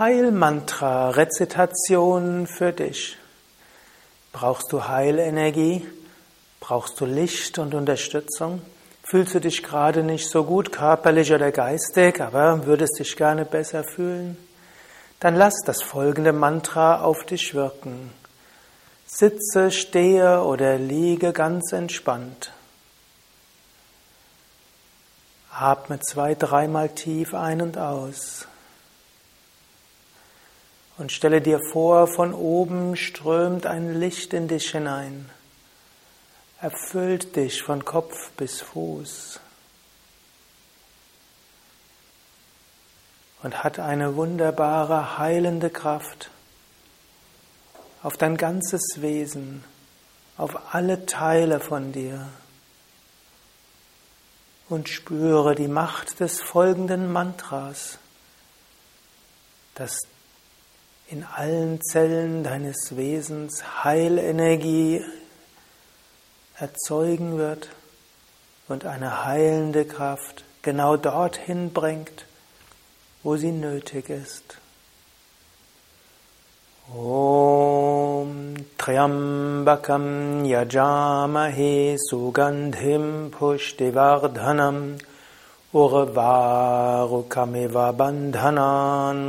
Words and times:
Heilmantra-Rezitation 0.00 2.46
für 2.46 2.72
dich. 2.72 3.18
Brauchst 4.32 4.72
du 4.72 4.88
Heilenergie? 4.88 5.86
Brauchst 6.58 6.98
du 7.02 7.04
Licht 7.04 7.58
und 7.58 7.74
Unterstützung? 7.74 8.62
Fühlst 9.02 9.34
du 9.34 9.40
dich 9.40 9.62
gerade 9.62 10.02
nicht 10.02 10.30
so 10.30 10.44
gut, 10.44 10.72
körperlich 10.72 11.34
oder 11.34 11.52
geistig, 11.52 12.18
aber 12.22 12.64
würdest 12.64 12.98
dich 12.98 13.14
gerne 13.14 13.44
besser 13.44 13.84
fühlen? 13.84 14.38
Dann 15.20 15.34
lass 15.34 15.56
das 15.66 15.82
folgende 15.82 16.32
Mantra 16.32 17.02
auf 17.02 17.26
dich 17.26 17.54
wirken. 17.54 18.10
Sitze, 19.06 19.70
stehe 19.70 20.44
oder 20.44 20.78
liege 20.78 21.34
ganz 21.34 21.72
entspannt. 21.72 22.54
Atme 25.52 26.00
zwei, 26.00 26.34
dreimal 26.34 26.88
tief 26.88 27.34
ein 27.34 27.60
und 27.60 27.76
aus. 27.76 28.46
Und 31.00 31.12
stelle 31.12 31.40
dir 31.40 31.60
vor, 31.72 32.08
von 32.08 32.34
oben 32.34 32.94
strömt 32.94 33.64
ein 33.64 33.98
Licht 33.98 34.34
in 34.34 34.48
dich 34.48 34.72
hinein, 34.72 35.30
erfüllt 36.60 37.36
dich 37.36 37.62
von 37.62 37.86
Kopf 37.86 38.32
bis 38.32 38.60
Fuß 38.60 39.40
und 43.42 43.64
hat 43.64 43.78
eine 43.78 44.14
wunderbare 44.14 45.16
heilende 45.16 45.70
Kraft 45.70 46.28
auf 48.02 48.18
dein 48.18 48.36
ganzes 48.36 48.82
Wesen, 48.96 49.64
auf 50.36 50.74
alle 50.74 51.06
Teile 51.06 51.60
von 51.60 51.92
dir. 51.92 52.28
Und 54.68 54.90
spüre 54.90 55.54
die 55.54 55.66
Macht 55.66 56.20
des 56.20 56.42
folgenden 56.42 57.10
Mantras, 57.10 57.98
das 59.74 59.98
in 61.10 61.24
allen 61.24 61.82
Zellen 61.82 62.44
deines 62.44 62.96
Wesens 62.96 63.82
Heilenergie 63.82 65.04
erzeugen 66.56 67.36
wird 67.36 67.68
und 68.68 68.84
eine 68.84 69.24
heilende 69.24 69.84
Kraft 69.84 70.44
genau 70.62 70.96
dorthin 70.96 71.72
bringt, 71.72 72.26
wo 73.24 73.36
sie 73.36 73.50
nötig 73.50 74.08
ist. 74.08 74.58
Om 76.94 78.54
Triambakam 78.78 80.44
Yajamahe 80.44 81.96
Sugandhim 81.98 83.32
Pushtivardhanam 83.32 84.98
Urvarukamiva 85.72 87.92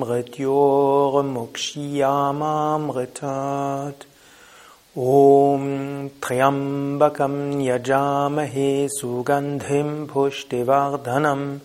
mrityor 0.00 1.24
mukshiyamamritat 1.24 4.04
Om 4.94 6.10
Triambakam 6.20 7.64
Yajamahe 7.64 8.86
Sugandhim 9.00 10.06
Pushtivardhanam 10.06 11.60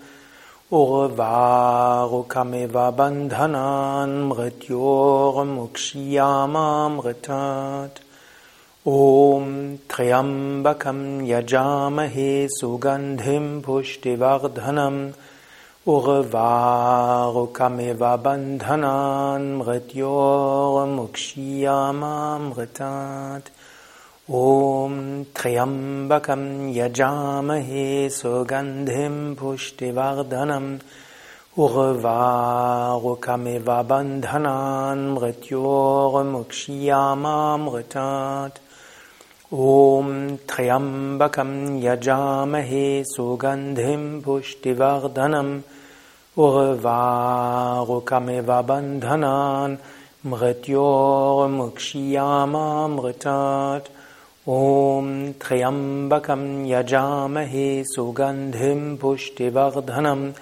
Urvarukamiva 0.72 2.92
bandhanan 2.96 4.30
mrityor 4.30 5.34
Om 8.84 9.78
Triambakam 9.88 11.22
Yajamahe 11.22 12.50
Sugandhim 12.50 13.62
Pushtivardhanam 13.62 15.14
Urvarukamiva 15.86 18.18
bandhanan 18.24 19.60
mrityor 19.60 20.88
mukshiyamamritat 20.98 23.44
Om 24.28 25.26
Triambakam 25.32 26.74
Yajamahe 26.74 28.10
Sugandhim 28.10 29.36
Pushtivardhanam 29.36 30.82
Urvarukamiva 31.56 33.84
bandhanan 48.64 49.78
mrityor 50.24 51.50
mukshiyamamritat 51.50 53.90
Om 54.48 55.34
Triambakam 55.38 56.66
Yajamahe 56.72 57.84
Sugandhim 57.98 58.98
Pushtivardhanam 58.98 60.34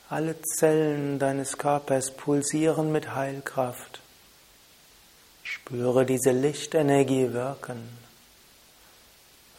alle 0.09 0.41
Zellen 0.41 1.19
deines 1.19 1.57
Körpers 1.57 2.11
pulsieren 2.11 2.91
mit 2.91 3.15
Heilkraft. 3.15 4.01
Spüre 5.43 6.05
diese 6.05 6.31
Lichtenergie 6.31 7.33
wirken 7.33 7.89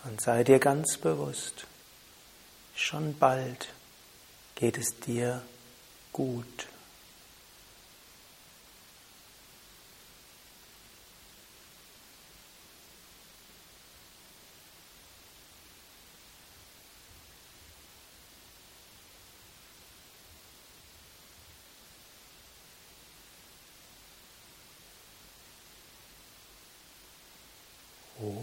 und 0.04 0.20
sei 0.20 0.44
dir 0.44 0.58
ganz 0.58 0.98
bewusst, 0.98 1.66
schon 2.74 3.16
bald 3.18 3.68
geht 4.54 4.78
es 4.78 4.98
dir 5.00 5.42
gut. 6.12 6.68